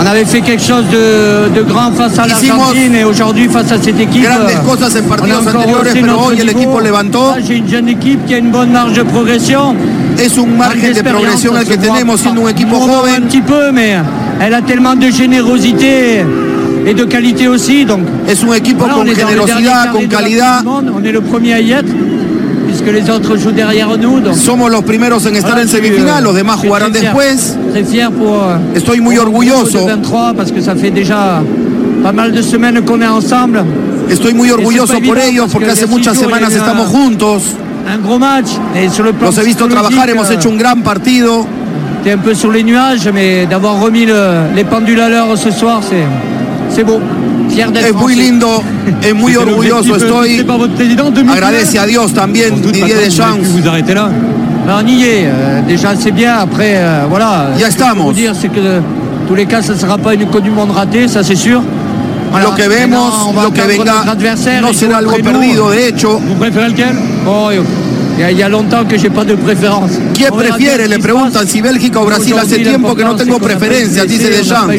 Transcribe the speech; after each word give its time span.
On 0.00 0.06
avait 0.06 0.24
fait 0.24 0.40
quelque 0.42 0.62
chose 0.62 0.84
de, 0.92 1.48
de 1.56 1.62
grand 1.62 1.90
face 1.92 2.16
à 2.18 2.26
l'Argentine 2.28 2.94
et 2.94 3.02
aujourd'hui 3.04 3.48
face 3.48 3.72
à 3.72 3.78
cette 3.82 3.98
équipe. 3.98 4.24
euh, 4.24 4.58
cosas 4.64 4.94
en 4.96 5.00
on 5.08 5.30
a 5.30 5.40
encore 5.40 5.82
pero 5.92 6.06
notre 6.06 6.34
niveau. 6.34 6.50
equipo 6.50 6.80
levantó. 6.80 7.32
Là, 7.34 7.40
J'ai 7.44 7.56
une 7.56 7.68
jeune 7.68 7.88
équipe 7.88 8.24
qui 8.24 8.34
a 8.34 8.38
une 8.38 8.50
bonne 8.50 8.70
marge 8.70 8.92
de 8.92 9.02
progression. 9.02 9.74
Es 10.16 10.38
un 10.38 10.46
margen 10.56 10.92
de 10.94 11.02
progresión 11.02 11.56
el 11.56 11.66
que 11.66 11.76
tenemos 11.76 12.20
siendo 12.20 12.42
un 12.46 12.50
equipo 12.50 12.76
joven. 12.78 13.14
Un 13.24 13.26
petit 13.26 13.40
peu, 13.40 13.72
mais 13.72 13.96
elle 14.40 14.54
a 14.54 14.62
tellement 14.62 14.94
de 14.94 15.10
générosité 15.10 16.24
et 16.86 16.94
de 16.94 17.04
qualité 17.04 17.48
aussi. 17.48 17.84
Donc, 17.84 18.02
Es 18.28 18.44
un 18.44 18.52
equipo 18.54 18.84
voilà, 18.86 18.94
con 18.94 19.06
generosidad, 19.14 19.92
con 19.92 20.06
calidad. 20.06 20.62
Monde. 20.64 20.92
On 20.96 21.02
est 21.04 21.12
le 21.12 21.20
premier 21.22 21.54
à 21.54 21.60
y 21.60 21.72
être, 21.72 21.92
puisque 22.78 22.92
les 22.94 23.10
autres 23.10 23.36
jouent 23.36 23.52
derrière 23.52 23.88
nous. 23.98 24.20
Donc, 24.20 24.34
Somos 24.36 24.68
los 24.68 24.82
primeros 24.82 25.26
en 25.26 25.34
estar 25.34 25.52
Voilà, 25.52 25.64
en 25.64 25.68
semifinal, 25.68 26.22
euh, 26.22 26.26
los 26.26 26.32
demás 26.34 26.56
je 26.56 26.60
suis 26.60 26.68
jugarán 26.68 26.92
después. 26.92 27.36
Très 27.72 27.84
fier 27.84 28.10
pour. 28.10 28.34
euh, 28.42 28.56
Estoy 28.76 29.00
muy 29.00 29.18
orgulloso. 29.18 29.78
de 29.80 29.84
23 29.86 30.34
parce 30.36 30.52
que 30.52 30.60
ça 30.60 30.74
fait 30.74 30.90
déjà 30.90 31.42
pas 32.02 32.12
mal 32.12 32.32
de 32.32 32.42
semaines 32.42 32.80
qu'on 32.84 33.00
est 33.00 33.06
ensemble. 33.06 33.64
Estoy 34.10 34.32
muy 34.34 34.50
orgulloso 34.50 34.94
por 35.00 35.18
ellos 35.18 35.42
parce 35.44 35.52
porque 35.52 35.66
que 35.66 35.72
hace 35.72 35.86
muchas 35.86 36.16
semanas 36.16 36.52
estamos 36.54 36.86
un- 36.86 36.90
juntos. 36.90 37.42
Un 37.86 37.98
gros 38.06 38.18
match. 38.18 38.48
Et 38.76 38.88
sur 38.90 39.04
le 39.04 39.12
plan 39.12 39.28
Los 39.28 39.38
he 39.38 39.44
visto 39.44 39.66
trabajar, 39.66 40.08
hemos 40.10 40.28
euh, 40.30 40.34
hecho 40.34 40.50
un 40.50 40.56
gran 40.58 40.82
partido. 40.82 41.46
T'es 42.04 42.12
un 42.12 42.18
peu 42.18 42.34
sur 42.34 42.52
les 42.52 42.62
nuages, 42.62 43.08
mais 43.12 43.46
d'avoir 43.46 43.80
remis 43.80 44.06
le- 44.06 44.54
les 44.54 44.64
pendules 44.64 45.00
à 45.00 45.08
l'heure 45.08 45.36
ce 45.36 45.50
soir, 45.50 45.80
c'est 45.82 46.04
c'est 46.70 46.84
beau. 46.84 47.00
Fier 47.50 47.70
d'être 47.70 47.86
Es 47.86 47.92
muy 47.94 48.14
lindo, 48.14 48.62
es 49.02 49.14
muy 49.14 49.36
orgulloso 49.36 49.96
estoy. 49.96 50.28
fixé 50.30 50.44
par 50.44 50.58
votre 50.58 50.74
président, 50.74 51.10
demi-finale. 51.10 51.44
Agradece 51.44 51.78
a 51.78 51.86
Dios 51.86 52.12
también, 52.12 52.54
Didier 52.60 52.82
maintenant, 52.82 53.00
Deschamps. 53.04 53.38
vous 53.42 53.68
arrêter 53.68 53.94
là. 53.94 54.10
Ben, 54.66 54.74
on 54.82 54.86
y 54.86 55.02
est. 55.04 55.24
euh, 55.26 55.62
déjà, 55.66 55.94
c'est 55.98 56.10
bien. 56.10 56.34
Après, 56.40 56.74
euh, 56.76 57.04
voilà. 57.08 57.50
Ya 57.58 57.70
Ce 57.70 57.76
que 57.76 57.78
je 57.78 57.78
peux 57.78 57.84
estamos. 57.84 58.12
dire, 58.12 58.32
c'est 58.38 58.48
que 58.48 58.60
en 58.80 59.26
tous 59.26 59.34
les 59.34 59.46
cas, 59.46 59.62
ça 59.62 59.72
ne 59.72 59.78
sera 59.78 59.96
pas 59.98 60.12
une 60.14 60.26
Coupe 60.26 60.42
du 60.42 60.50
Monde 60.50 60.70
ratée, 60.72 61.08
ça 61.08 61.22
c'est 61.22 61.36
sûr. 61.36 61.62
Voilà. 62.30 62.46
Lo 62.48 62.52
que 62.52 62.60
Maintenant, 62.68 62.76
vemos, 62.78 63.12
on 63.28 63.32
va 63.32 63.42
lo 63.44 63.50
que 63.50 63.60
venga, 63.62 64.02
adversaire, 64.10 64.60
no 64.60 64.72
será 64.74 64.98
algo 64.98 65.12
perdido. 65.22 65.70
De 65.70 65.88
hecho, 65.88 66.18
Vous 66.18 66.34
préférez 66.34 66.68
lequel? 66.68 66.94
Bon, 67.24 67.48
il 68.18 68.22
y, 68.22 68.24
a- 68.24 68.30
il 68.32 68.38
y 68.38 68.42
a 68.42 68.48
longtemps 68.48 68.84
que 68.84 68.98
j'ai 68.98 69.10
pas 69.10 69.24
de 69.24 69.36
préférence. 69.36 69.92
¿quién 70.12 70.30
prefiere? 70.34 70.88
Le 70.88 70.98
preguntan 70.98 71.46
si 71.46 71.60
Bélgica 71.62 72.00
o 72.00 72.04
Brasil. 72.04 72.34
Hace 72.36 72.58
tiempo 72.58 72.94
que 72.96 73.04
no 73.04 73.14
tengo 73.14 73.38
preferencias, 73.38 74.08
dice 74.08 74.28
Deschamps. 74.28 74.74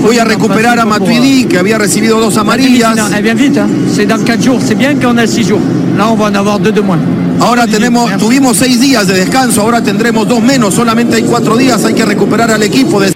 Voy 0.00 0.18
a 0.18 0.24
recuperar 0.24 0.78
a 0.78 0.84
Matuidi, 0.84 1.44
que 1.46 1.58
había 1.58 1.78
recibido 1.78 2.20
dos 2.20 2.36
amarillas. 2.36 2.94
la 2.94 3.08
demi-finale. 3.08 3.16
Elle 3.16 3.22
vient 3.22 3.34
vite, 3.34 3.58
hein. 3.58 3.68
c'est 3.94 4.06
dans 4.06 4.22
4 4.22 4.42
jours. 4.42 4.60
C'est 4.62 4.76
bien 4.76 4.94
qu'on 4.96 5.16
a 5.16 5.26
6 5.26 5.44
jours. 5.48 5.60
Là, 5.96 6.08
on 6.10 6.16
va 6.16 6.26
en 6.26 6.34
avoir 6.34 6.58
2 6.58 6.72
de 6.72 6.80
moins. 6.82 6.98
Ahora 7.40 7.66
tenemos, 7.66 8.10
tuvimos 8.18 8.56
seis 8.56 8.80
días 8.80 9.06
de 9.06 9.14
descanso, 9.14 9.60
ahora 9.60 9.82
tendremos 9.82 10.26
dos 10.26 10.42
menos, 10.42 10.72
solamente 10.74 11.16
hay 11.16 11.22
cuatro 11.22 11.54
días, 11.56 11.84
hay 11.84 11.92
que 11.92 12.04
recuperar 12.06 12.50
al 12.50 12.62
equipo. 12.62 12.98
De... 12.98 13.15